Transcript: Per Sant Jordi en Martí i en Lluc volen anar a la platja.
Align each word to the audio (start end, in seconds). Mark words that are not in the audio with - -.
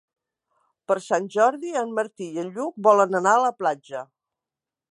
Per 0.91 0.95
Sant 1.07 1.27
Jordi 1.35 1.73
en 1.81 1.93
Martí 1.99 2.29
i 2.37 2.41
en 2.45 2.49
Lluc 2.55 2.79
volen 2.89 3.21
anar 3.23 3.35
a 3.37 3.43
la 3.45 3.55
platja. 3.61 4.03